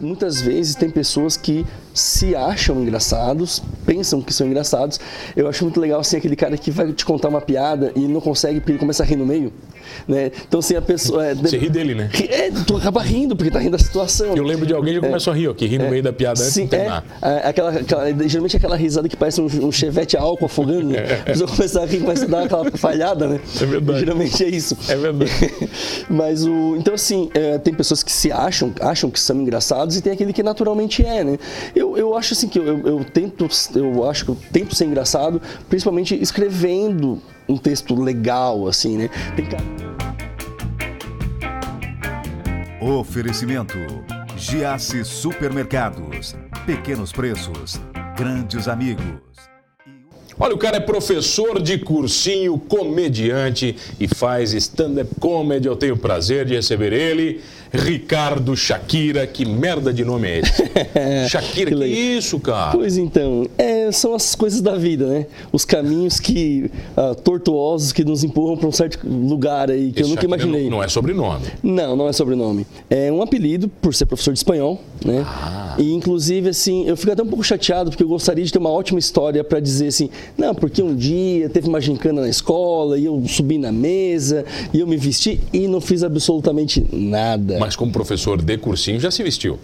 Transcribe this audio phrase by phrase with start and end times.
[0.00, 1.64] muitas vezes tem pessoas que
[1.94, 5.00] se acham engraçados, pensam que são engraçados.
[5.34, 8.20] Eu acho muito legal assim aquele cara que vai te contar uma piada e não
[8.20, 9.52] consegue porque ele começa a rir no meio.
[10.06, 10.30] Né?
[10.46, 11.26] Então, assim, a pessoa.
[11.26, 12.10] É, Você ri dele, né?
[12.28, 14.36] É, tu acaba rindo, porque tá rindo da situação.
[14.36, 15.90] Eu lembro de alguém que começou a rir, ó, que ri no É.
[15.90, 17.04] meio da piada antes de Sim, terminar.
[17.22, 20.90] é, é, aquela, aquela- geralmente aquela risada que parece um, um chevette álcool afogando.
[20.90, 20.98] Né?
[21.20, 23.40] A pessoa começa a rir, começa a dar aquela falhada, né?
[23.60, 24.00] É verdade.
[24.00, 24.76] Geralmente é isso.
[24.88, 25.30] É verdade.
[26.08, 26.76] Mas o.
[26.76, 30.32] Então, assim, é, tem pessoas que se acham, acham que são engraçados e tem aquele
[30.32, 31.38] que naturalmente é, né?
[31.74, 34.84] Eu, eu acho assim que eu, eu, eu tento, eu acho que eu tento ser
[34.84, 39.10] engraçado, principalmente escrevendo um texto legal, assim, né?
[39.34, 39.46] Tem.
[42.80, 43.74] Oferecimento:
[44.36, 46.34] Giasse Supermercados.
[46.64, 47.80] Pequenos preços,
[48.16, 49.04] grandes amigos.
[50.38, 55.66] Olha, o cara é professor de cursinho, comediante e faz stand-up comedy.
[55.66, 57.40] Eu tenho o prazer de receber ele,
[57.72, 59.26] Ricardo Shakira.
[59.26, 60.62] Que merda de nome é esse?
[61.28, 61.98] Shakira, que, legal.
[61.98, 62.72] isso, cara?
[62.72, 65.26] Pois então, é, são as coisas da vida, né?
[65.52, 70.02] Os caminhos que ah, tortuosos que nos empurram para um certo lugar aí que Esse
[70.02, 70.64] eu nunca Shakira imaginei.
[70.64, 71.46] Não, não é sobrenome.
[71.62, 72.66] Não, não é sobrenome.
[72.88, 75.24] É um apelido por ser professor de espanhol, né?
[75.26, 75.76] Ah.
[75.78, 78.70] E inclusive assim, eu fico até um pouco chateado porque eu gostaria de ter uma
[78.70, 83.04] ótima história para dizer assim, não, porque um dia teve uma gincana na escola e
[83.04, 87.55] eu subi na mesa e eu me vesti e não fiz absolutamente nada.
[87.58, 89.58] Mas como professor de cursinho já se vestiu.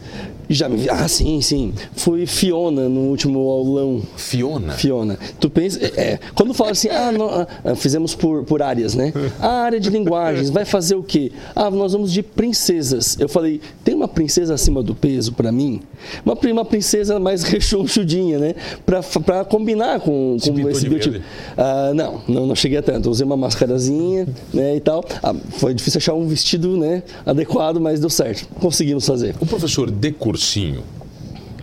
[0.49, 1.73] Já me vi, ah, sim, sim.
[1.95, 4.03] Fui Fiona no último aulão.
[4.17, 4.73] Fiona.
[4.75, 8.95] Fiona, tu pensa, é, é, quando fala assim, ah, nó- ah, fizemos por, por áreas,
[8.95, 9.13] né?
[9.41, 11.33] A área de linguagens vai fazer o quê?
[11.55, 13.19] Ah, nós vamos de princesas.
[13.19, 15.81] Eu falei, tem uma princesa acima do peso para mim?
[16.25, 18.55] Uma, uma princesa mais rechonchudinha, né?
[18.85, 21.21] Pra, pra combinar com, com esse de biotipo.
[21.57, 23.09] Ah, não, não, não cheguei a tanto.
[23.11, 25.05] Usei uma mascarazinha, né, e tal.
[25.23, 28.47] Ah, foi difícil achar um vestido, né, adequado, mas deu certo.
[28.61, 29.35] Conseguimos fazer.
[29.41, 30.83] O professor de cursinho,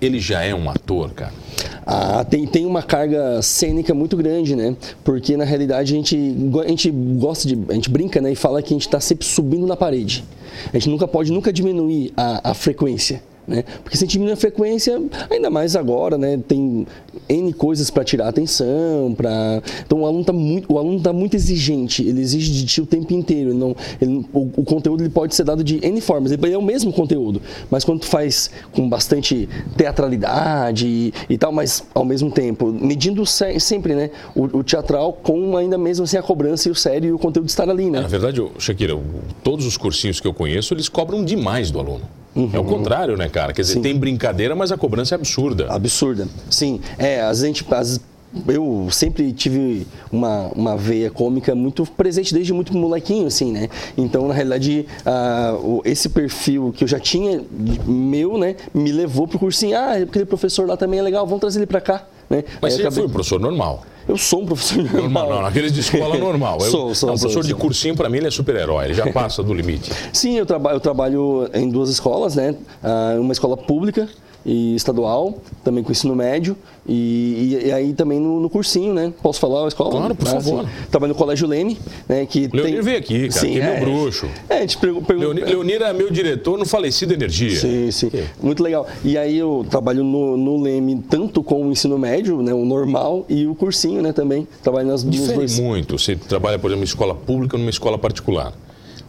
[0.01, 1.33] ele já é um ator, cara?
[1.85, 4.75] Ah, tem, tem uma carga cênica muito grande, né?
[5.03, 6.15] Porque na realidade a gente,
[6.63, 7.57] a gente gosta de.
[7.69, 8.31] A gente brinca né?
[8.31, 10.23] e fala que a gente está sempre subindo na parede.
[10.67, 13.23] A gente nunca pode nunca diminuir a, a frequência.
[13.49, 13.63] Né?
[13.83, 16.39] Porque se a diminui a frequência, ainda mais agora, né?
[16.47, 16.85] tem
[17.27, 19.13] N coisas para tirar atenção.
[19.17, 19.61] Pra...
[19.85, 22.85] Então o aluno está muito, o aluno tá muito exigente, ele exige de ti o
[22.85, 23.49] tempo inteiro.
[23.49, 26.57] Ele não, ele- o, o conteúdo ele pode ser dado de N formas, ele é
[26.57, 32.05] o mesmo conteúdo, mas quando tu faz com bastante teatralidade e, e tal, mas ao
[32.05, 34.11] mesmo tempo, medindo se- sempre né?
[34.35, 37.49] o, o teatral com ainda mesmo assim a cobrança e o sério e o conteúdo
[37.49, 37.89] estar ali.
[37.89, 37.99] Né?
[38.01, 38.95] Na verdade, ô, Shakira,
[39.43, 42.01] todos os cursinhos que eu conheço, eles cobram demais do aluno.
[42.53, 43.51] É o contrário, né, cara?
[43.53, 43.81] Quer dizer, Sim.
[43.81, 45.67] tem brincadeira, mas a cobrança é absurda.
[45.69, 46.27] Absurda.
[46.49, 47.65] Sim, é, às vezes a gente.
[47.73, 47.99] às-
[48.47, 53.67] eu sempre tive uma, uma veia cômica muito presente desde muito molequinho, assim, né?
[53.97, 54.85] Então, na realidade,
[55.63, 57.41] o- esse perfil que eu já tinha
[57.87, 59.75] meu, né, me levou pro cursinho.
[59.75, 62.43] Ah, aquele professor lá também é legal, vamos trazer ele pra cá, né?
[62.61, 63.83] Mas Aí você já foi acabei- um professor normal.
[64.09, 65.01] Eu sou um professor normal.
[65.03, 66.57] Normal, não, naqueles de escola normal.
[66.61, 67.59] Eu, Sou, sou, não, sou, professor de sou.
[67.59, 69.91] cursinho, pra mim, ele é super-herói, ele já passa do limite.
[70.11, 72.55] Sim, eu, traba eu trabalho em duas escolas, né?
[72.83, 74.09] Ah, uma escola pública
[74.45, 76.55] e estadual, também com ensino médio,
[76.87, 79.13] e, e- e aí também no, no cursinho, né?
[79.21, 79.91] Posso falar a escola?
[79.91, 80.63] Claro, por Ah, favor.
[80.63, 80.69] sim.
[80.89, 81.77] Trabalho no Colégio Leme,
[82.07, 82.25] né?
[82.25, 82.81] Que Leonir tem...
[82.81, 84.27] veio aqui, cara, que é meu bruxo.
[84.49, 87.55] É, a gente pergu- pergu- Leonir, Leonir é meu diretor no Falecido Energia.
[87.59, 88.09] Sim, sim.
[88.41, 88.87] Muito legal.
[89.03, 92.53] E aí eu trabalho no, no Leme tanto com o ensino médio, né?
[92.53, 94.13] O normal, e o cursinho, né?
[94.13, 94.47] Também.
[94.63, 95.59] Trabalho nas Difere dois.
[95.59, 95.97] muito.
[95.97, 98.53] Você trabalha, por exemplo, em escola pública ou numa escola particular.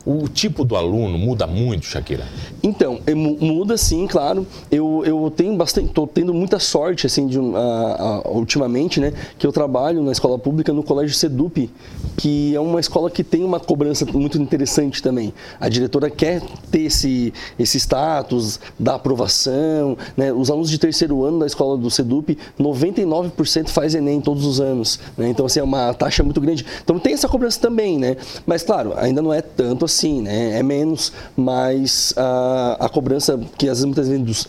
[0.07, 2.25] O tipo do aluno muda muito, Shakira.
[2.63, 4.47] Então, mu- muda sim, claro.
[4.71, 9.47] Eu, eu tenho bastante, tô tendo muita sorte assim de a- a- ultimamente, né, que
[9.47, 11.71] eu trabalho na escola pública no Colégio Sedup,
[12.17, 15.35] que é uma escola que tem uma cobrança muito interessante também.
[15.61, 20.33] A diretora quer ter esse esse status da aprovação, né?
[20.33, 24.99] Os alunos de terceiro ano da escola do Sedup, 99% faz ENEM todos os anos,
[25.17, 25.29] né?
[25.29, 26.65] Então assim é uma taxa muito grande.
[26.83, 28.17] Então tem essa cobrança também, né?
[28.47, 30.59] Mas claro, ainda não é tanto assim, né?
[30.59, 34.49] É menos, mas a, a cobrança que às vezes muitas vezes dos,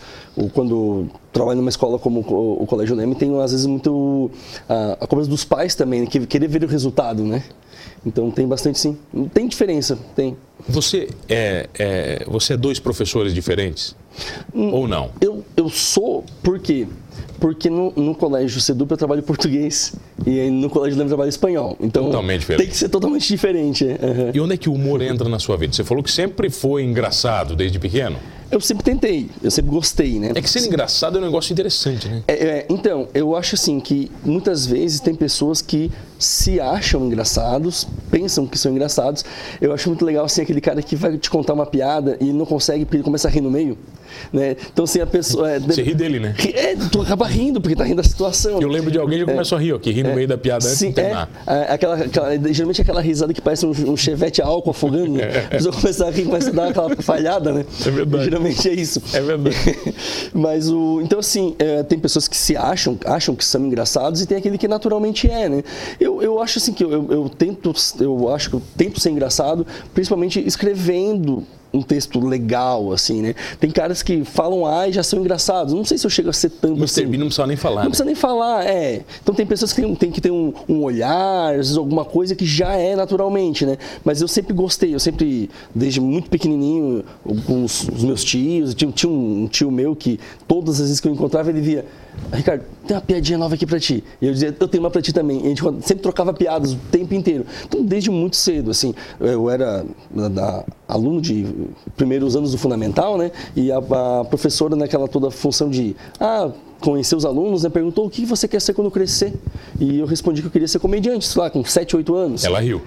[0.52, 4.30] quando trabalho numa escola como o, o Colégio Leme tem às vezes muito
[4.68, 6.06] a, a cobrança dos pais também, né?
[6.06, 7.42] que querer ver o resultado, né?
[8.04, 8.96] Então tem bastante sim.
[9.32, 10.36] Tem diferença, tem.
[10.68, 13.94] Você é, é- você é dois professores diferentes?
[14.52, 15.10] Ou não?
[15.20, 16.86] Eu, eu sou, por quê?
[17.42, 19.92] Porque no, no colégio Sedup eu trabalho português
[20.24, 21.76] e no colégio Leme eu trabalho espanhol.
[21.80, 22.60] Então Totalmente diferente.
[22.62, 23.84] tem que ser totalmente diferente.
[23.84, 24.30] Aham.
[24.32, 25.72] E onde é que o humor entra na sua vida?
[25.72, 28.16] Você falou que sempre foi engraçado desde pequeno.
[28.52, 30.32] Eu sempre tentei, eu sempre gostei, né?
[30.34, 32.22] É que ser engraçado é um negócio interessante, né?
[32.28, 37.88] É, é, então, eu acho assim que muitas vezes tem pessoas que se acham engraçados,
[38.10, 39.24] pensam que são engraçados.
[39.58, 42.44] Eu acho muito legal assim aquele cara que vai te contar uma piada e não
[42.44, 43.78] consegue porque ele começa a rir no meio.
[44.30, 44.56] Né?
[44.70, 45.50] Então, assim, a pessoa.
[45.50, 46.34] É, Você ri dele, né?
[46.54, 48.60] É, tu acaba rindo, porque tá rindo da situação.
[48.60, 50.66] Eu lembro de alguém que começou a rir, ó, que ri no meio da piada
[50.66, 51.30] antes de Sim, é, terminar.
[51.46, 55.12] é, aquela, aquela- geralmente aquela risada que parece um, um chevette álcool afogando.
[55.12, 55.24] Né?
[55.46, 57.64] A pessoa começa a rir, começa a dar aquela falhada, né?
[57.86, 58.24] É verdade.
[58.42, 59.02] Geralmente é isso.
[59.12, 59.56] É verdade.
[60.34, 61.00] Mas o.
[61.00, 64.58] Então, assim, é, tem pessoas que se acham, acham que são engraçados e tem aquele
[64.58, 65.62] que naturalmente é, né?
[66.00, 69.10] Eu, eu acho assim que eu, eu, eu tento, eu acho que eu tento ser
[69.10, 73.34] engraçado, principalmente escrevendo um texto legal, assim, né?
[73.58, 75.72] Tem caras que falam A e já são engraçados.
[75.72, 76.84] Não sei se eu chego a ser tanto Mr.
[76.84, 77.06] assim.
[77.06, 77.76] Bean não precisa nem falar.
[77.76, 77.88] Não né?
[77.88, 79.02] precisa nem falar, é.
[79.22, 82.44] Então tem pessoas que tem, que ter um, um olhar, às vezes alguma coisa que
[82.44, 83.78] já é naturalmente, né?
[84.04, 87.04] Mas eu sempre gostei, eu sempre, desde muito pequenininho,
[87.46, 91.08] com os, os meus tios, tinha, tinha um tio meu que todas as vezes que
[91.08, 91.86] eu encontrava ele via,
[92.32, 94.02] Ricardo, tem uma piadinha nova aqui pra ti.
[94.20, 95.40] E eu dizia, eu tenho uma pra ti também.
[95.42, 97.44] E a gente sempre trocava piadas o tempo inteiro.
[97.64, 99.84] Então desde muito cedo, assim, eu era
[100.30, 101.46] da- aluno de
[101.96, 103.30] primeiros anos do fundamental, né?
[103.56, 106.50] E a, a professora naquela toda função de, ah,
[106.82, 109.32] conhecer os alunos, né, perguntou o que você quer ser quando crescer.
[109.80, 112.44] E eu respondi que eu queria ser comediante, sei lá, com 7, 8 anos.
[112.44, 112.82] Ela riu.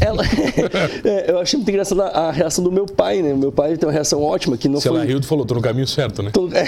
[0.00, 0.22] Ela-
[1.04, 3.34] É, eu achei muito engraçada a reação do meu pai, né?
[3.34, 4.96] Meu pai tem uma reação ótima, que não Se foi...
[4.96, 6.30] ela riu, tu falou, tô no caminho certo, né?
[6.30, 6.64] Então, é.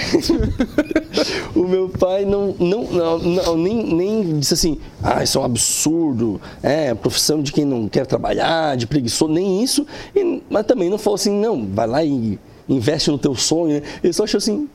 [1.55, 5.45] o meu pai não, não, não, não, nem, nem disse assim, ah, isso é um
[5.45, 9.85] absurdo, é profissão de quem não quer trabalhar, de preguiçoso, nem isso,
[10.15, 12.37] e- mas também não falou assim, não, vai lá e
[12.67, 13.81] investe no teu sonho, né?
[14.03, 14.67] Ele só achou assim,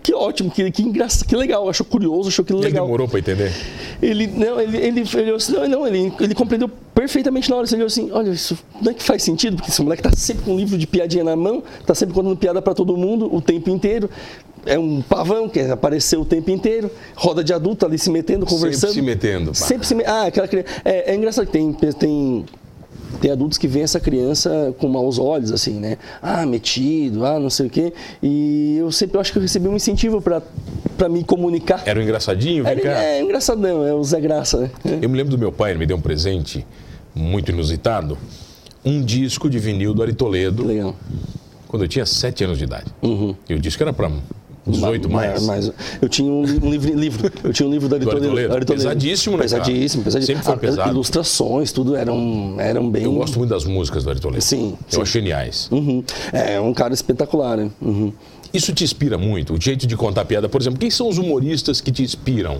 [0.00, 2.84] que ótimo, que, que engraçado, que legal, achou curioso, achou que Ele legal.
[2.84, 3.52] demorou pra entender.
[4.00, 7.66] Ele, não, ele, ele, ele, assim, não, não, ele, ele compreendeu perfeitamente na hora.
[7.66, 10.44] Ele olhou assim, olha, isso não é que faz sentido, porque esse moleque tá sempre
[10.44, 13.40] com um livro de piadinha na mão, tá sempre contando piada para todo mundo o
[13.40, 14.08] tempo inteiro.
[14.64, 18.92] É um pavão que apareceu o tempo inteiro, roda de adulto ali se metendo, conversando.
[18.92, 19.54] se metendo, pá.
[19.54, 20.04] Sempre se me...
[20.04, 20.68] Ah, aquela criança.
[20.84, 22.44] É, é engraçado que tem, tem,
[23.22, 25.96] tem adultos que veem essa criança com maus olhos, assim, né?
[26.20, 27.92] Ah, metido, ah, não sei o quê.
[28.20, 30.42] E eu sempre acho que eu recebi um incentivo para
[31.08, 31.84] me comunicar.
[31.86, 32.90] Era o engraçadinho, vem É, cá.
[33.04, 34.98] é engraçadão, é o Zé Graça, né?
[35.00, 36.66] Eu me lembro do meu pai, ele me deu um presente
[37.14, 38.18] muito inusitado.
[38.84, 40.96] Um disco de vinil do Ari Toledo, Legal.
[41.68, 42.86] quando eu tinha 7 anos de idade.
[43.48, 44.10] E o disco era para
[44.66, 45.42] 18 mais.
[45.44, 48.66] Mas eu tinha um, li- livro, livro, eu tinha um livro da Toledo.
[48.66, 49.42] Pesadíssimo, né?
[49.42, 50.36] Pesadíssimo, pesadíssimo.
[50.38, 50.90] Sempre foi Ah, pesado.
[50.90, 53.04] Ilustrações, tudo eram, eram bem.
[53.04, 54.42] Eu gosto muito das músicas do Ari Toledo.
[54.42, 55.02] Sim, Eu sim.
[55.02, 55.68] acho geniais.
[55.70, 56.02] Uhum.
[56.32, 57.70] É um cara espetacular, né?
[57.80, 58.12] Uhum.
[58.52, 60.46] Isso te inspira muito, o jeito de contar piada.
[60.48, 62.58] Por exemplo, quem são os humoristas que te inspiram?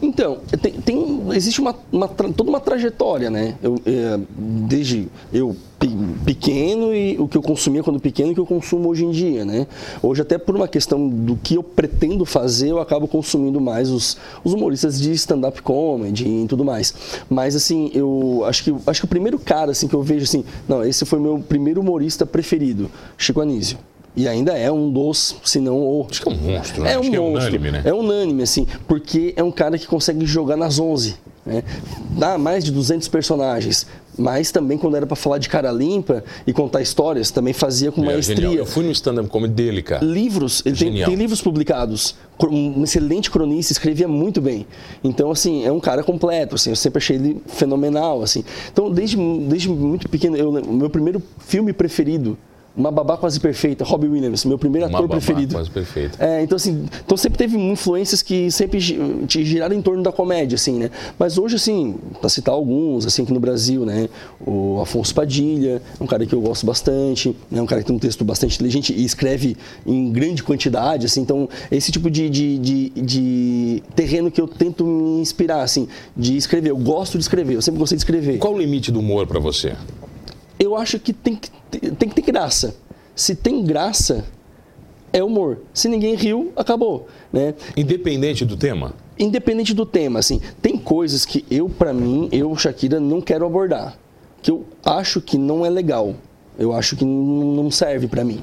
[0.00, 3.54] Então, tem, tem- existe uma, uma toda uma trajetória, né?
[3.62, 5.90] Eu, é, desde eu pe-
[6.24, 9.10] pequeno e o que eu consumia quando pequeno e o que eu consumo hoje em
[9.10, 9.66] dia, né?
[10.02, 14.16] Hoje até por uma questão do que eu pretendo fazer, eu acabo consumindo mais os,
[14.42, 16.94] os humoristas de stand-up comedy e tudo mais.
[17.28, 20.42] Mas assim, eu acho que acho que o primeiro cara assim que eu vejo assim,
[20.66, 23.76] não, esse foi meu primeiro humorista preferido, Chico Anísio.
[24.16, 26.92] E ainda é um dos, se não o Acho que é um monstro, né?
[26.92, 27.38] é um Acho é monstro.
[27.56, 27.82] unânime, né?
[27.84, 31.62] É unânime, assim, porque é um cara que consegue jogar nas 11, né?
[32.12, 33.86] Dá mais de 200 personagens,
[34.18, 38.02] mas também quando era para falar de cara limpa e contar histórias, também fazia com
[38.04, 38.36] É, maestria.
[38.36, 38.54] genial.
[38.54, 40.02] Eu fui no stand-up comedy dele, cara.
[40.02, 42.16] Livros, ele tem, tem livros publicados,
[42.50, 44.66] um excelente cronista, escrevia muito bem.
[45.04, 48.42] Então, assim, é um cara completo, assim, eu sempre achei ele fenomenal, assim.
[48.72, 52.38] Então, desde, desde muito pequeno, eu, meu primeiro filme preferido,
[52.76, 55.54] Uma Babá Quase Perfeita, Robbie Williams, meu primeiro Uma ator babá preferido.
[55.54, 56.22] quase perfeita.
[56.22, 58.78] É, então assim, então sempre teve influências que sempre
[59.26, 60.90] te giraram em torno da comédia, assim, né?
[61.18, 64.08] Mas hoje, assim, para citar alguns, assim, aqui no Brasil, né?
[64.46, 67.96] O Afonso Padilha, é um cara que eu gosto bastante, é um cara que tem
[67.96, 72.58] um texto bastante inteligente e escreve em grande quantidade, assim, então esse tipo de, de,
[72.58, 76.70] de, de terreno que eu tento me inspirar, assim, de escrever.
[76.70, 78.38] Eu gosto de escrever, eu sempre gostei de escrever.
[78.38, 79.72] Qual o limite do humor pra você?
[80.58, 82.76] Eu acho que tem que, ter- tem que ter graça.
[83.14, 84.24] Se tem graça,
[85.12, 85.58] é humor.
[85.72, 87.54] Se ninguém riu, acabou, né?
[87.76, 88.94] Independente do tema?
[89.18, 93.96] independente do tema, assim, tem coisas que eu, pra mim, eu, Shakira, não quero abordar.
[94.42, 96.14] Que eu acho que não é legal.
[96.58, 98.42] Eu acho que não serve pra mim.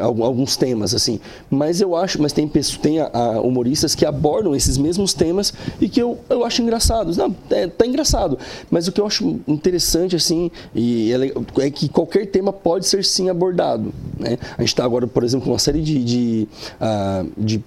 [0.00, 1.18] Alguns temas, assim.
[1.50, 2.46] Mas eu acho, mas tem,
[2.80, 7.16] tem a- a humoristas que abordam esses mesmos temas e que eu, eu acho engraçados.
[7.16, 8.38] Não, é, tá engraçado.
[8.70, 13.04] Mas o que eu acho interessante, assim, e é, é que qualquer tema pode ser
[13.04, 13.92] sim abordado.
[14.18, 14.38] Né?
[14.56, 16.48] A gente está agora, por exemplo, com uma série de, de,
[16.80, 17.60] ah, de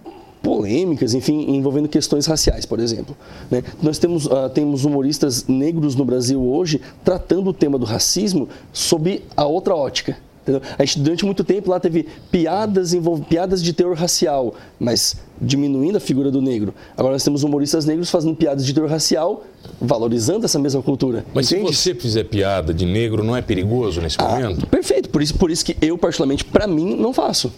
[0.46, 3.18] polêmicas, enfim, envolvendo questões raciais, por exemplo.
[3.50, 3.64] né?
[3.82, 9.24] Nós temos, ah, temos humoristas negros no Brasil hoje tratando o tema do racismo sob
[9.36, 10.16] a outra ótica.
[10.44, 10.62] entendeu?
[10.78, 13.18] A gente, durante muito tempo lá teve piadas, envol...
[13.20, 16.76] piadas de teor racial, mas diminuindo a figura do negro.
[16.96, 19.44] Agora nós temos humoristas negros fazendo piadas de teor racial,
[19.82, 21.26] valorizando essa mesma cultura.
[21.34, 21.76] Mas entende?
[21.76, 24.68] se você fizer piada de negro, não é perigoso nesse Ah, momento?
[24.68, 27.52] perfeito, por isso, por isso que eu, particularmente, para mim, não faço.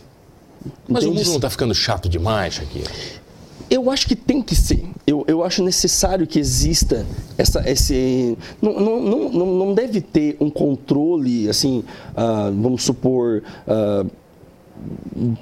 [0.87, 1.19] Mas o entende?
[1.19, 2.91] mundo não está ficando chato demais, Shakira?
[3.69, 4.85] Eu acho que tem que ser.
[5.05, 7.05] Eu, eu acho necessário que exista
[7.37, 8.37] essa, esse.
[8.61, 11.83] Não, não, não, não- deve ter um controle, assim,
[12.15, 13.43] ah, vamos supor.
[13.67, 14.05] ah,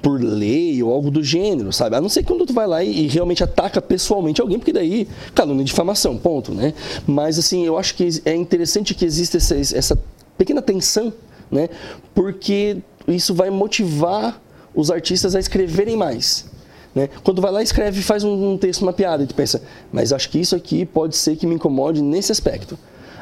[0.01, 1.95] por lei ou algo do gênero, sabe?
[1.97, 5.07] A não ser quando tu vai lá e, e realmente ataca pessoalmente alguém, porque daí
[5.33, 6.73] calúnia e difamação, ponto, né?
[7.05, 10.01] Mas assim, eu acho que é interessante que exista essa, essa
[10.37, 11.11] pequena tensão,
[11.51, 11.69] né?
[12.13, 12.77] Porque
[13.07, 14.41] isso vai motivar
[14.75, 16.45] os artistas a escreverem mais.
[16.93, 17.09] Né?
[17.23, 20.13] Quando vai lá e escreve, faz um, um texto, uma piada, e tu pensa, mas
[20.13, 22.77] acho que isso aqui pode ser que me incomode nesse aspecto.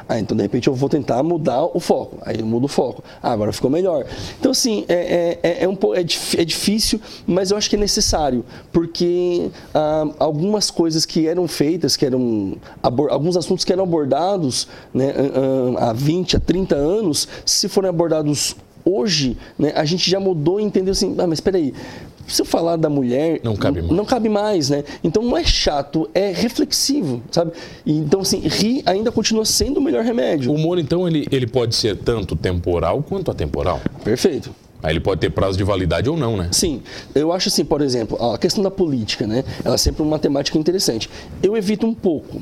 [0.08, 2.18] Ah, então de repente eu vou tentar mudar o foco.
[2.22, 3.02] Aí eu mudo o foco.
[3.22, 4.04] Ah, agora ficou melhor.
[4.38, 7.78] Então, assim, é, é, é, um, pouco- é, é difícil, mas eu acho que é
[7.78, 14.68] necessário, porque ah, algumas coisas que eram feitas, que eram alguns assuntos que eram abordados
[14.92, 15.14] né,
[15.78, 18.54] há 20, há 30 anos, se forem abordados
[18.84, 21.72] hoje, né, a gente já mudou e entendeu assim, ah, mas espera aí,
[22.26, 23.92] se eu falar da mulher, Não cabe mais.
[23.92, 24.82] não cabe mais, né?
[25.02, 27.52] Então não é chato, é reflexivo, sabe?
[27.84, 30.50] Então assim, rir ainda continua sendo o melhor remédio.
[30.50, 33.80] O humor, então, ele, ele pode ser tanto temporal quanto atemporal.
[34.02, 34.50] Perfeito.
[34.82, 36.48] Aí ele pode ter prazo de validade ou não, né?
[36.52, 36.82] Sim,
[37.14, 39.42] eu acho assim, por exemplo, a questão da política, né?
[39.64, 41.08] Ela é sempre uma temática interessante.
[41.42, 42.40] Eu evito um pouco.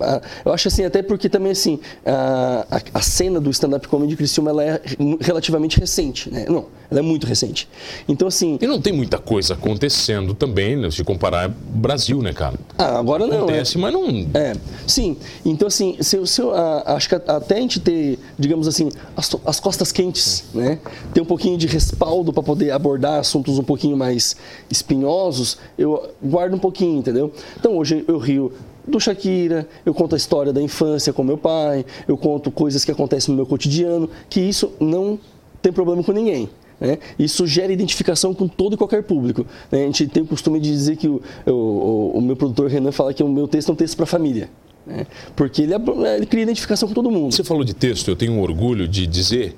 [0.00, 4.10] Ah, Eu acho assim, até porque também assim, a, a- a cena do stand-up comedy
[4.10, 4.80] de Criciúma, ela é
[5.20, 6.46] relativamente recente, né?
[6.48, 7.68] Não, ela é muito recente.
[8.08, 12.58] Então assim, E não tem muita coisa acontecendo também, né, se comparar Brasil, né, cara?
[12.78, 13.38] ah, agora não?
[13.38, 14.04] Acontece, mas não...
[14.34, 14.54] É,
[14.86, 15.16] sim.
[15.44, 19.60] Então, assim, se, se ah, acho que até a gente ter, digamos assim, as, as
[19.60, 20.78] costas quentes, né?
[21.12, 24.36] Ter um pouquinho de respaldo para poder abordar assuntos um pouquinho mais
[24.70, 27.32] espinhosos, eu guardo um pouquinho, entendeu?
[27.58, 28.52] Então, hoje eu rio
[28.86, 32.90] do Shakira, eu conto a história da infância com meu pai, eu conto coisas que
[32.90, 35.18] acontecem no meu cotidiano, que isso não
[35.62, 36.48] tem problema com ninguém.
[36.80, 36.98] né?
[37.18, 39.46] Isso gera identificação com todo e qualquer público.
[39.70, 39.82] né?
[39.84, 43.14] A gente tem o costume de dizer que o, o- o- meu produtor Renan fala
[43.14, 44.50] que o meu texto é um texto para a família.
[44.86, 45.06] né?
[45.34, 45.72] Porque ele,
[46.16, 47.32] ele cria identificação com todo mundo.
[47.32, 49.54] Você falou de texto, eu tenho um orgulho de dizer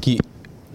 [0.00, 0.16] que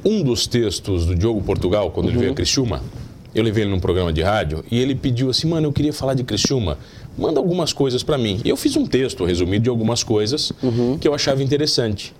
[0.06, 2.22] um dos textos do Diogo Portugal, quando ele Uhum.
[2.22, 2.84] veio a Criciúma,
[3.34, 6.14] eu levei ele num programa de rádio e ele pediu assim, mano, eu queria falar
[6.14, 6.78] de Criciúma,
[7.18, 8.40] manda algumas coisas pra mim.
[8.44, 10.98] E eu fiz um texto resumido de algumas coisas Uhum.
[11.00, 12.14] que eu achava interessante.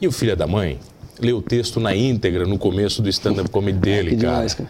[0.00, 0.78] E o filho da mãe
[1.20, 4.32] leu o texto na íntegra no começo do stand-up comedy dele, Que cara.
[4.34, 4.68] demais, cara.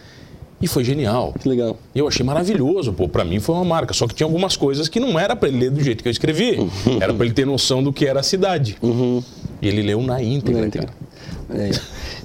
[0.61, 1.35] E foi genial.
[1.41, 1.77] Que legal.
[1.93, 3.09] E eu achei maravilhoso, pô.
[3.09, 3.93] Pra mim foi uma marca.
[3.93, 6.13] Só que tinha algumas coisas que não era pra ele ler do jeito que eu
[6.13, 6.57] escrevi.
[7.01, 8.77] Era pra ele ter noção do que era a cidade.
[9.61, 10.67] E ele leu na íntegra, Uhum.
[10.67, 10.89] Na cara.
[11.55, 11.71] É.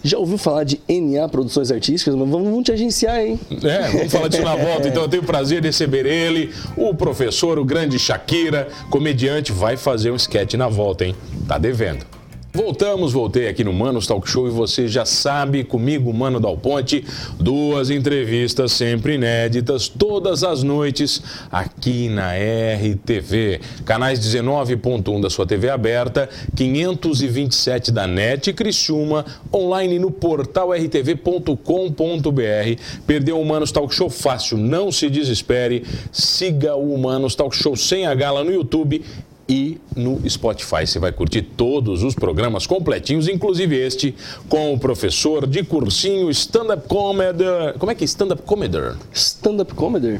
[0.03, 2.15] Já ouviu falar de NA Produções Artísticas?
[2.15, 3.39] Mas vamos, vamos te agenciar, hein?
[3.63, 4.87] É, vamos falar disso na volta.
[4.87, 9.75] Então eu tenho o prazer de receber ele, o professor, o grande Shakira, comediante, vai
[9.75, 11.15] fazer um sketch na volta, hein?
[11.47, 12.05] Tá devendo.
[12.53, 17.05] Voltamos, voltei aqui no Manos Talk Show e você já sabe, comigo, Mano Dal Ponte,
[17.37, 23.59] duas entrevistas sempre inéditas, todas as noites, aqui na RTV.
[23.85, 31.53] Canais 19.1 da sua TV aberta, 527 da NET Criciúma, online no portal rtv.com.br.
[33.05, 35.83] Perdeu o Humanos Talk Show fácil, não se desespere.
[36.11, 39.03] Siga o Humanos Talk Show sem a gala no YouTube
[39.97, 40.85] no Spotify.
[40.85, 44.15] Você vai curtir todos os programas completinhos, inclusive este,
[44.47, 47.43] com o professor de cursinho Stand-Up Comedy.
[47.79, 48.77] Como é que é Stand-Up Comedy?
[49.13, 50.15] Stand-up comedy?
[50.15, 50.19] É,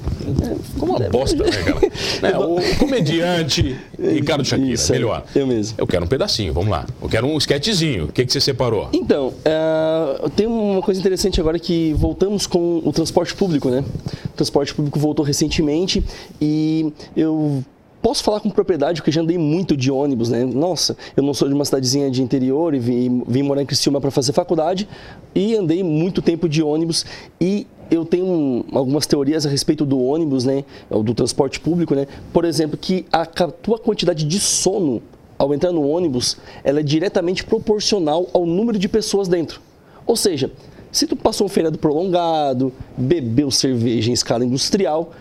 [0.80, 1.78] Como uma bosta, né, cara?
[2.28, 5.24] É, o comediante Ricardo Shakira, Isso melhor.
[5.36, 5.76] eu mesmo.
[5.78, 6.86] Eu quero um pedacinho, vamos lá.
[7.02, 8.06] Eu quero um sketchzinho.
[8.06, 8.90] O que, que você separou?
[8.92, 13.84] Então, é, tem uma coisa interessante agora que voltamos com o transporte público, né?
[14.26, 16.04] O transporte público voltou recentemente
[16.42, 17.64] e eu
[18.08, 20.46] posso falar com propriedade porque já andei muito de ônibus, né?
[20.46, 24.00] Nossa, eu não sou de uma cidadezinha de interior e vim, vim morar em Criciúma
[24.00, 24.88] para fazer faculdade
[25.36, 27.06] e andei muito tempo de ônibus
[27.42, 30.64] e eu tenho algumas teorias a respeito do ônibus, né?
[30.90, 32.08] Ou Do transporte público, né?
[32.32, 35.02] Por exemplo, que a tua quantidade de sono
[35.38, 39.60] ao entrar no ônibus, ela é diretamente proporcional ao número de pessoas dentro.
[40.06, 40.50] Ou seja,
[40.94, 45.12] se tu passou um feriado prolongado, bebeu cerveja em escala industrial,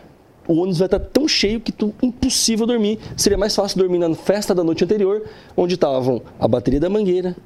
[0.46, 2.98] o ônibus vai estar tão cheio que tu impossível dormir.
[3.16, 5.22] Seria mais fácil dormir na festa da noite anterior,
[5.56, 7.36] onde estavam a bateria da Mangueira,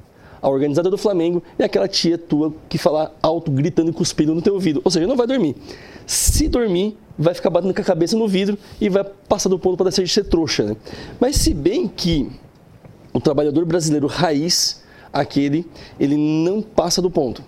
[0.41, 4.41] a organizada do Flamengo e aquela tia tua que fala alto, gritando e cuspindo no
[4.41, 4.81] teu ouvido.
[4.83, 5.55] Ou seja, não vai dormir.
[6.05, 9.77] Se dormir, vai ficar batendo com a cabeça no vidro e vai passar do ponto
[9.77, 10.63] para deixar de ser trouxa.
[10.63, 10.75] Né?
[11.19, 12.29] Mas se bem que
[13.13, 14.81] o trabalhador brasileiro raiz,
[15.13, 15.65] aquele,
[15.99, 17.43] ele não passa do ponto.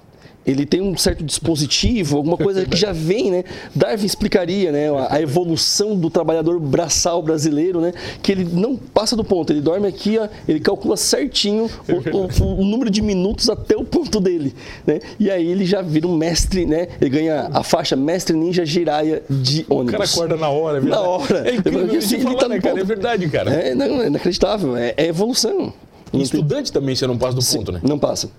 [0.46, 3.44] Ele tem um certo dispositivo, alguma coisa que já vem, né?
[3.74, 4.88] Darwin explicaria, né?
[5.10, 7.94] A, evolução do trabalhador braçal brasileiro, né?
[8.22, 12.62] Que ele não passa do ponto, ele dorme aqui, ó, ele calcula certinho o, o,
[12.62, 14.54] o, número de minutos até o ponto dele,
[14.86, 15.00] né?
[15.20, 16.90] E aí ele já vira um mestre, né?
[17.00, 19.94] Ele ganha a faixa mestre ninja giraia de ônibus.
[19.94, 21.50] O cara acorda na hora, é Na hora.
[21.50, 22.80] É incrível, assim, falar, tá né, cara?
[22.80, 23.52] é verdade, cara.
[23.52, 25.74] É, não, é inacreditável, é, é evolução.
[26.12, 27.80] E estudante também você não passa do Sim, ponto, né?
[27.82, 28.30] Não passa.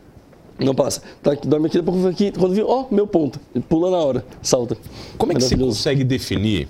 [0.59, 1.03] Não passa.
[1.23, 3.41] Tá, dorme aqui, depois aqui, quando viu, ó, meu ponto.
[3.55, 4.77] Ele pula na hora, salta.
[5.19, 6.69] Como é que você consegue definir?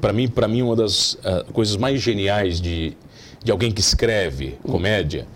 [0.00, 2.96] Para mim, para mim uma das uh, coisas mais geniais de,
[3.42, 5.26] de alguém que escreve comédia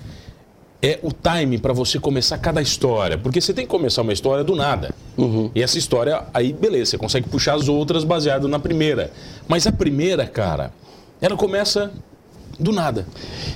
[0.83, 4.43] é o time para você começar cada história, porque você tem que começar uma história
[4.43, 4.95] do nada.
[5.17, 5.51] Uhum.
[5.55, 9.13] E essa história aí, beleza, você consegue puxar as outras baseado na primeira.
[9.47, 10.73] Mas a primeira, cara,
[11.21, 11.93] ela começa
[12.61, 13.07] do nada.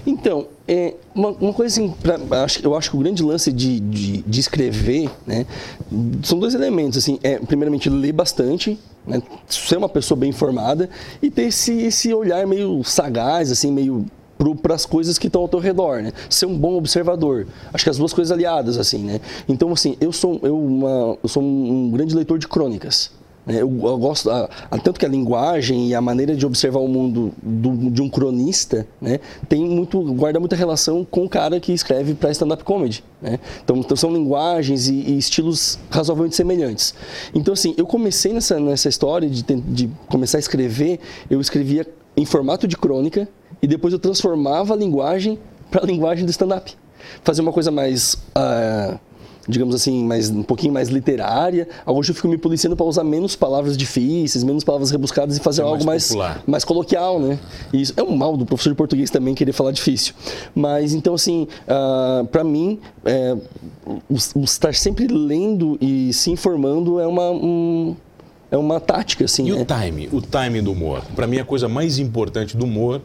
[0.07, 2.19] Então, é, uma, uma coisa assim, pra,
[2.63, 5.47] eu acho que o grande lance de, de, de, escrever, né,
[6.23, 10.89] são dois elementos, assim, é, primeiramente ler bastante, né, ser uma pessoa bem informada
[11.23, 14.07] e ter esse, esse olhar meio sagaz, assim, meio
[14.61, 16.13] para as coisas que estão ao teu redor, né?
[16.29, 17.47] Ser um bom observador.
[17.73, 19.21] Acho que as duas coisas aliadas, assim, né?
[19.49, 23.11] Então, assim, eu sou, eu uma, eu sou um grande leitor de crônicas.
[23.47, 23.57] Né?
[23.57, 26.89] Eu, eu, gosto, a, a, tanto que a linguagem e a maneira de observar o
[26.89, 31.73] mundo do, de um cronista né, tem muito, guarda muita relação com o cara que
[31.73, 33.05] escreve para stand-up comedy.
[33.21, 33.39] Né?
[33.63, 36.95] Então, então, são linguagens e, e, estilos razoavelmente semelhantes.
[37.35, 40.99] Então, assim, eu comecei nessa, nessa história de, de começar a escrever,
[41.31, 41.87] eu escrevia
[42.17, 43.29] em formato de crônica
[43.61, 45.39] e depois eu transformava a linguagem
[45.71, 46.75] para a linguagem do stand-up.
[47.23, 48.15] Fazer uma coisa mais.
[48.15, 48.99] Uh,
[49.49, 51.69] digamos assim, mais, um pouquinho mais literária.
[51.87, 55.63] Hoje eu fico me policiando para usar menos palavras difíceis, menos palavras rebuscadas e fazer
[55.63, 57.39] é algo mais, mais, mais, coloquial, né?
[57.73, 60.15] E isso é um mal do professor de português também querer falar difícil.
[60.55, 63.37] Mas então, assim, uh, ah, para mim, é,
[63.87, 67.31] o, o, estar sempre lendo e se informando é uma.
[67.31, 67.97] Um,
[68.51, 69.49] é uma tática, assim.
[69.49, 69.61] E né?
[69.61, 70.09] o time?
[70.13, 71.03] O time do humor?
[71.17, 73.03] Para mim, a coisa mais importante do humor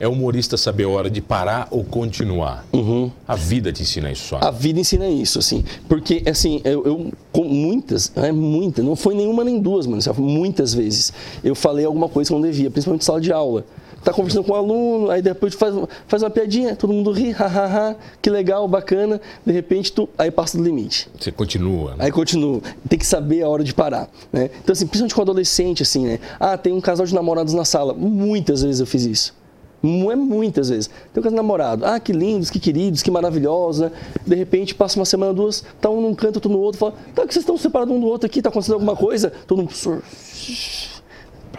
[0.00, 2.64] é o humorista saber a hora de parar ou continuar.
[2.72, 3.10] Uhum.
[3.26, 4.28] A vida te ensina isso.
[4.28, 4.38] Só.
[4.40, 5.64] A vida ensina isso, assim.
[5.88, 10.02] Porque, assim, eu, eu com muitas, é muita, não foi nenhuma nem duas, mano.
[10.18, 11.12] Muitas vezes
[11.42, 13.64] eu falei alguma coisa que não devia, principalmente em sala de aula.
[14.04, 15.74] Tá conversando com um aluno, aí depois faz,
[16.06, 19.20] faz uma piadinha, todo mundo ri, hahaha, que legal, bacana.
[19.44, 21.08] De repente, tu, aí passa do limite.
[21.18, 21.90] Você continua.
[21.90, 22.04] Né?
[22.04, 22.60] Aí continua.
[22.88, 24.50] Tem que saber a hora de parar, né?
[24.62, 26.20] Então, assim, principalmente com adolescente, assim, né?
[26.38, 27.92] Ah, tem um casal de namorados na sala.
[27.92, 29.37] Muitas vezes eu fiz isso.
[29.82, 30.88] É muitas vezes.
[31.12, 31.84] Tem um caso namorado.
[31.84, 33.92] Ah, que lindos, que queridos, que maravilhosos, né?
[34.26, 37.26] De repente, passa uma semana, duas, tá um num canto, outro no outro, fala, tá,
[37.26, 39.32] que vocês estão separados um do outro aqui, tá acontecendo alguma coisa?
[39.46, 39.70] Todo mundo,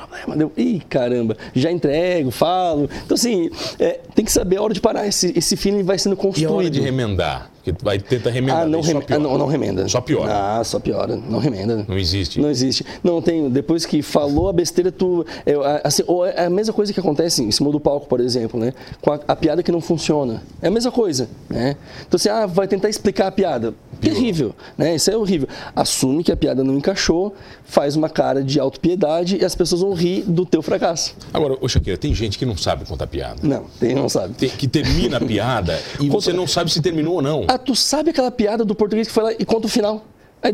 [0.10, 0.36] problema.
[0.36, 2.90] Deu, ih, caramba, já entrego, falo.
[3.06, 5.08] Então, assim, é, tem que saber a hora de parar.
[5.08, 6.50] Esse, esse feeling vai sendo construído.
[6.50, 7.52] E a hora de remendar?
[7.64, 8.62] Porque vai tentar remendar.
[8.62, 8.98] Ah, não, rem...
[9.10, 9.88] ah, não, não, remenda.
[9.88, 10.60] Só piora.
[10.60, 11.16] Ah, só piora.
[11.16, 11.86] Não remenda.
[11.88, 12.40] Não existe.
[12.40, 12.86] Não existe.
[13.04, 13.50] Não tem.
[13.50, 15.26] Depois que falou a besteira, tu.
[15.46, 18.60] É, assim, ou é a mesma coisa que acontece em cima do palco, por exemplo,
[18.60, 18.74] né?
[19.02, 20.42] Com a, a, piada que não funciona.
[20.62, 21.76] É a mesma coisa, né?
[22.08, 23.74] Então, assim, ah, vai tentar explicar a piada.
[24.00, 24.14] Pior.
[24.14, 24.96] Terrível, né?
[24.96, 25.48] Isso é horrível.
[25.76, 29.94] Assume que a piada não encaixou, faz uma cara de autopiedade e as pessoas vão
[29.94, 31.16] rir do teu fracasso.
[31.34, 33.40] Agora, ô Shakira, tem gente que não sabe contar piada.
[33.44, 34.34] Não, tem, não sabe.
[34.36, 36.12] Tem, que termina a piada e Conta...
[36.14, 37.46] você não sabe se terminou ou não.
[37.48, 40.06] Ah, tu sabe aquela piada do português que foi lá e conta o final.
[40.42, 40.54] Aí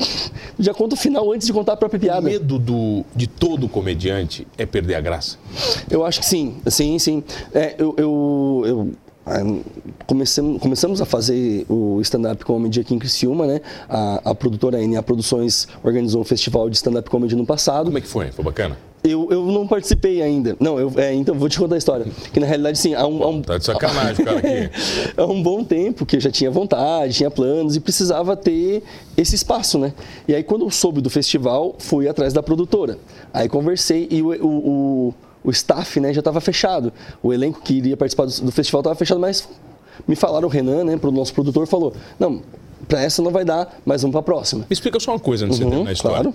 [0.58, 2.20] já conta o final antes de contar a própria piada.
[2.20, 5.36] O medo do, de todo comediante é perder a graça?
[5.90, 7.22] Eu acho que sim, sim, sim.
[7.54, 8.92] É, eu, eu, eu
[10.06, 13.60] Comecemos, começamos a fazer o stand-up comedy aqui em Criciúma, né?
[13.88, 17.86] A, a produtora NA Produções organizou um festival de stand-up comedy no passado.
[17.86, 18.32] Como é que foi?
[18.32, 18.76] Foi bacana?
[19.04, 20.56] Eu, eu não participei ainda.
[20.58, 22.06] Não, eu, é, então vou te contar a história.
[22.32, 23.22] Que na realidade, sim, há um.
[23.22, 24.70] Há um tá de sacanagem, cara, aqui.
[25.16, 28.82] há um bom tempo que eu já tinha vontade, tinha planos e precisava ter
[29.16, 29.92] esse espaço, né?
[30.26, 32.98] E aí, quando eu soube do festival, fui atrás da produtora.
[33.32, 35.14] Aí conversei e o, o, o,
[35.44, 36.92] o staff né, já estava fechado.
[37.22, 39.48] O elenco que iria participar do, do festival estava fechado, mas
[40.06, 42.42] me falaram, o Renan, né, para o nosso produtor, falou: não,
[42.86, 44.60] para essa não vai dar, mas vamos para a próxima.
[44.68, 46.22] Me explica só uma coisa antes uhum, de você terminar a história.
[46.22, 46.34] Claro.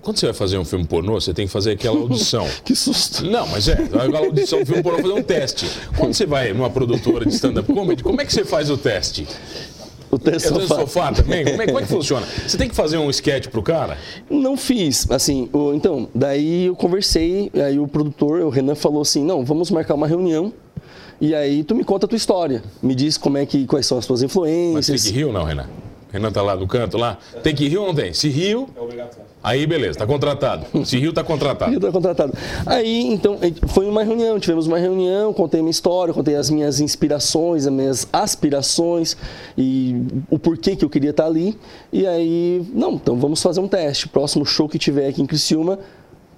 [0.00, 2.46] Quando você vai fazer um filme pornô, você tem que fazer aquela audição.
[2.64, 3.26] que susto.
[3.26, 5.66] Não, mas é, aquela audição do filme pornô fazer um teste.
[5.98, 9.26] Quando você vai numa produtora de stand-up comedy, como é que você faz o teste?
[10.10, 10.74] O teste é sofá.
[10.76, 11.44] sofá também?
[11.44, 12.26] Como é, como é, que funciona?
[12.46, 13.98] Você tem que fazer um sketch pro cara?
[14.30, 19.24] Não fiz, assim, o, então, daí eu conversei, aí o produtor, o Renan falou assim,
[19.24, 20.52] não, vamos marcar uma reunião
[21.20, 23.98] e aí tu me conta a tua história, me diz como é que, quais são
[23.98, 24.88] as tuas influências.
[24.88, 25.66] Mas Clique Rio não, Renan?
[26.12, 27.18] Renan tá lá no canto lá.
[27.42, 28.12] Tem que rir ou não tem?
[28.12, 28.68] Se riu,
[29.42, 30.66] aí beleza, tá contratado.
[30.84, 31.72] Se riu, tá contratado.
[31.72, 32.32] Eu tô contratado.
[32.64, 37.66] Aí, então, foi uma reunião, tivemos uma reunião, contei minha história, contei as minhas inspirações,
[37.66, 39.16] as minhas aspirações
[39.56, 41.58] e o porquê que eu queria estar ali.
[41.92, 44.08] E aí, não, então vamos fazer um teste.
[44.08, 45.78] Próximo show que tiver aqui em Criciúma,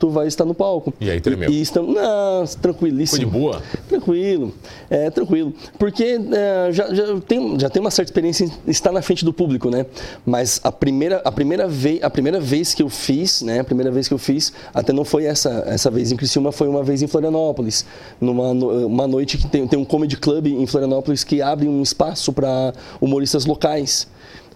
[0.01, 0.93] tu vai estar no palco.
[0.99, 1.51] E aí, tremeu?
[1.51, 3.31] E, e estamos, não, tranquilíssimo.
[3.31, 3.63] Foi de boa?
[3.87, 4.55] Tranquilo,
[4.89, 5.53] é, tranquilo.
[5.79, 9.33] Porque é, já, já, tem, já tem uma certa experiência em estar na frente do
[9.33, 9.85] público, né?
[10.25, 13.61] Mas a primeira, a primeira, vez, a primeira vez que eu fiz, né?
[13.61, 16.67] A primeira vez que eu fiz, até não foi essa, essa vez em Criciúma, foi
[16.67, 17.85] uma vez em Florianópolis.
[18.19, 22.33] Numa uma noite que tem, tem um comedy club em Florianópolis que abre um espaço
[22.33, 24.09] para humoristas locais.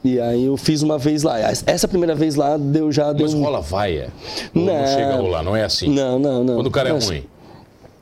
[0.04, 1.38] E aí eu fiz uma vez lá.
[1.66, 3.24] Essa primeira vez lá deu já deu.
[3.26, 4.12] Mas rola vaia?
[4.54, 4.86] Ou não, Não.
[4.86, 5.88] chega a rolar, não é assim?
[5.88, 6.56] Não, não, não.
[6.56, 7.24] Quando o cara é Mas- ruim.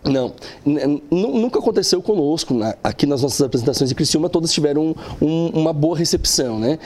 [0.05, 0.33] Não,
[0.67, 2.57] N- n- nunca aconteceu conosco.
[2.83, 6.77] Aqui nas nossas apresentações em Criciúma, todas tiveram um- uma boa recepção, né?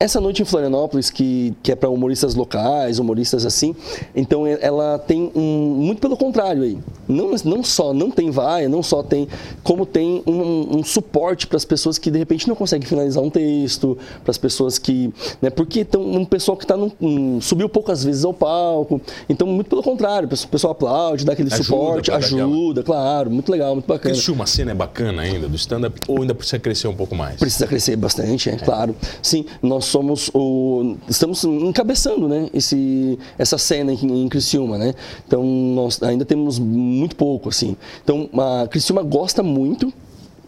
[0.00, 3.76] Essa noite em Florianópolis, que, que é para humoristas locais, humoristas assim,
[4.14, 5.40] então ela tem um.
[5.78, 6.78] Muito pelo contrário aí.
[7.06, 9.28] Não, não só não tem vaia, não só tem.
[9.62, 13.30] Como tem um, um suporte para as pessoas que de repente não conseguem finalizar um
[13.30, 15.12] texto, para as pessoas que.
[15.40, 19.00] Né, porque tem um pessoal que tá num, um, subiu poucas vezes ao palco.
[19.28, 23.30] Então, muito pelo contrário, o pessoal- aplaude, dá aquele Ajuda suporte, dar aquela- ajuda, claro,
[23.30, 24.12] muito legal, muito bacana.
[24.14, 27.36] Criciúma, a cena é bacana ainda do stand-up ou ainda precisa crescer um pouco mais?
[27.38, 28.94] Precisa crescer bastante, é, claro.
[29.22, 30.96] Sim, nós somos o.
[31.08, 34.94] Estamos encabeçando né, esse, essa cena em, em Criciúma, né?
[35.26, 37.76] Então nós ainda temos muito pouco, assim.
[38.02, 39.92] Então a Criciúma gosta muito.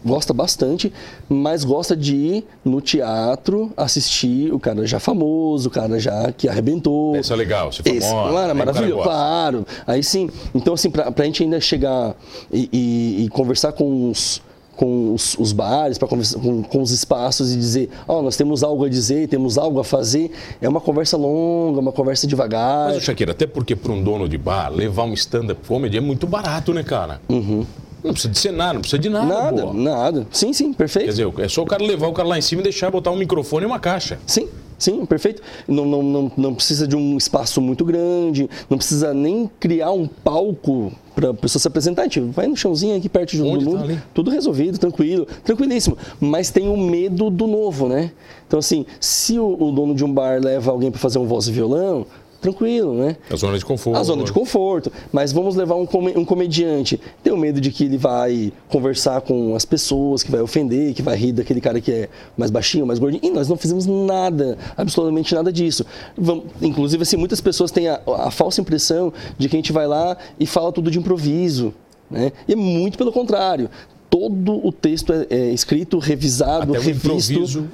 [0.03, 0.91] Gosta bastante,
[1.29, 6.49] mas gosta de ir no teatro assistir o cara já famoso, o cara já que
[6.49, 7.15] arrebentou.
[7.15, 8.31] Isso é legal, se Esse, famosa.
[8.31, 9.63] claro, maravilhoso, claro.
[9.85, 12.15] Aí sim, então assim, pra, pra gente ainda chegar
[12.51, 14.41] e, e- e conversar com os,
[14.81, 18.63] com os, os bares, pra conversar com, com os espaços e dizer, ó, nós temos
[18.63, 22.89] algo a dizer, temos algo a fazer, é uma conversa longa, uma conversa devagar.
[22.91, 26.25] Mas, Shakira, até porque para um dono de bar, levar um stand-up comedy é muito
[26.25, 27.21] barato, né, cara?
[27.29, 29.43] Não precisa de cenário, não precisa de nada, Uhum.
[29.43, 29.73] nada, pô.
[29.73, 30.27] nada.
[30.31, 31.05] Sim, sim, perfeito.
[31.05, 33.11] Quer dizer, é só o cara levar o cara lá em cima e deixar botar
[33.11, 34.17] um microfone e uma caixa.
[34.25, 34.47] Sim,
[34.83, 35.41] sim, perfeito.
[35.67, 40.07] Não, não, não, não precisa de um espaço muito grande, não precisa nem criar um
[40.07, 42.03] palco para a pessoa se apresentar.
[42.03, 43.99] Gente vai no chãozinho aqui perto de todo tá mundo, ali?
[44.13, 45.97] tudo resolvido, tranquilo, tranquilíssimo.
[46.19, 48.11] Mas tem o medo do novo, né?
[48.47, 51.47] Então, assim, se o, o dono de um bar leva alguém para fazer um voz
[51.47, 52.05] e violão,
[52.41, 53.15] tranquilo, né?
[53.29, 53.97] A zona de conforto.
[53.97, 54.91] A zona de conforto.
[55.13, 56.99] Mas vamos levar um, come- um comediante.
[57.23, 61.01] Tem o medo de que ele vai conversar com as pessoas, que vai ofender, que
[61.01, 63.21] vai rir daquele cara que é mais baixinho, mais gordinho.
[63.23, 65.85] E nós não fizemos nada, absolutamente nada disso.
[66.17, 69.87] Vamos- inclusive, assim, muitas pessoas têm a, a falsa impressão de que a gente vai
[69.87, 71.73] lá e fala tudo de improviso.
[72.09, 72.31] Né?
[72.47, 73.69] E é muito pelo contrário.
[74.09, 77.07] Todo o texto é, é escrito, revisado, Até o revisto.
[77.31, 77.69] improviso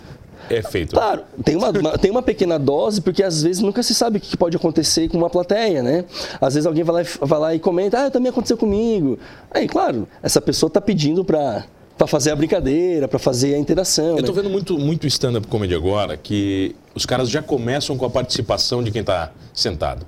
[0.50, 0.94] é feito.
[0.96, 4.22] Claro, tem uma, uma- tem uma pequena dose, porque às vezes nunca se sabe o
[4.22, 6.06] que pode acontecer com uma plateia, né?
[6.40, 9.18] Às vezes alguém vai lá, e- vai lá e comenta, ah, também aconteceu comigo.
[9.52, 11.64] Aí, claro, essa pessoa está pedindo para
[12.08, 14.18] fazer a brincadeira, para fazer a interação.
[14.18, 14.42] Eu tô né?
[14.42, 18.92] vendo muito, muito stand-up comedy agora que os caras já começam com a participação de
[18.92, 20.06] quem tá sentado.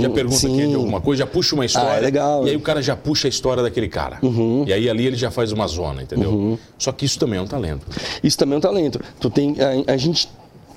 [0.00, 0.48] Já pergunta sim.
[0.48, 1.90] quem é de alguma coisa, já puxa uma história.
[1.90, 2.58] Ah, é legal, E aí né?
[2.58, 4.18] o cara já puxa a história daquele cara.
[4.66, 6.58] E aí ali ele já faz uma zona, entendeu?
[6.78, 7.86] Só que isso também é um talento.
[8.22, 9.00] Isso também é um talento.
[9.20, 10.28] Tu tem, a, a gente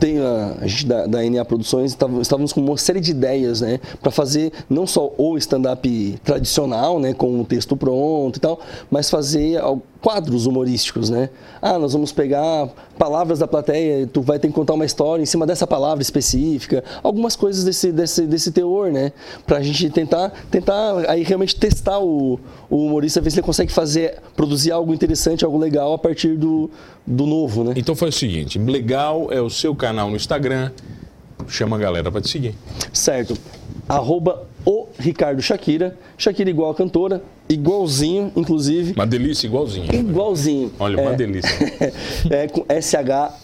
[0.02, 3.80] tem a, a gente da, da NA Produções estávamos com uma série de ideias, né,
[4.02, 8.60] para fazer não só o stand-up tradicional, né, com o texto pronto e tal,
[8.90, 9.62] mas fazer
[10.02, 11.30] quadros humorísticos, né?
[11.62, 15.26] Ah, nós vamos pegar palavras da plateia, tu vai ter que contar uma história em
[15.26, 19.12] cima dessa palavra específica, algumas coisas desse, desse, desse teor, né?
[19.46, 24.18] Pra gente tentar, tentar aí realmente testar o, o humorista, ver se ele consegue fazer,
[24.36, 26.70] produzir algo interessante, algo legal a partir do,
[27.06, 27.74] do novo, né?
[27.76, 30.72] Então faz o seguinte: legal é o seu canal no Instagram.
[31.48, 32.56] Chama a galera pra te seguir.
[32.94, 33.36] Certo.
[33.90, 35.98] Arroba o Ricardo Shakira.
[36.18, 38.94] Shakira igual a cantora, igualzinho, inclusive.
[38.94, 39.94] Uma delícia igualzinha.
[39.94, 40.72] Igualzinho.
[40.80, 41.16] Olha, uma É.
[41.16, 41.50] delícia.
[42.30, 42.64] é com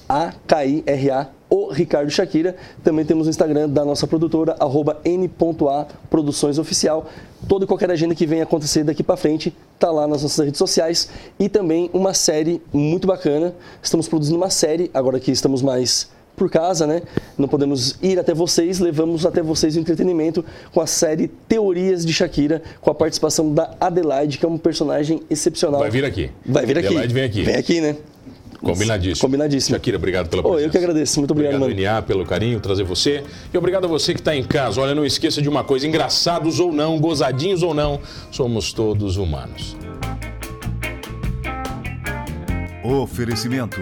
[0.10, 2.56] S-H-A-K-I-R-A, o Ricardo Shakira.
[2.84, 7.08] Também temos o Instagram da nossa produtora, arroba n.a Produções Oficial.
[7.48, 10.58] Toda e qualquer agenda que venha acontecer daqui para frente tá lá nas nossas redes
[10.58, 11.10] sociais.
[11.40, 13.54] E também uma série muito bacana.
[13.82, 17.02] Estamos produzindo uma série, agora que estamos mais por casa, né?
[17.36, 22.14] Não podemos ir até vocês, levamos até vocês o entretenimento com a série Teorias de
[22.14, 25.82] Shakira, com a participação da Adelaide, que é um personagem excepcional.
[25.82, 26.30] Vai vir aqui.
[26.46, 26.88] Vai vir aqui.
[26.88, 27.42] Adelaide vem aqui.
[27.42, 27.96] Vem aqui, né?
[28.62, 29.28] Combinadíssimo.
[29.28, 29.76] Combinadíssimo.
[29.76, 30.64] Shakira, obrigado pela presença.
[30.66, 31.20] eu que agradeço.
[31.20, 31.96] Muito obrigado, Obrigado, mano.
[31.96, 33.24] NA, pelo carinho, trazer você.
[33.52, 34.80] E obrigado a você que está em casa.
[34.80, 38.00] Olha, não esqueça de uma coisa: engraçados ou não, gozadinhos ou não,
[38.32, 39.76] somos todos humanos.
[42.84, 43.82] Oferecimento.